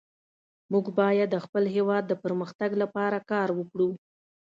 [0.71, 3.89] موږ باید د خپل هیواد د پرمختګ لپاره کار وکړو